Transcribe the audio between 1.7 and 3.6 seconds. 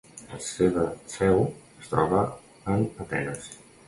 es troba en Atenes.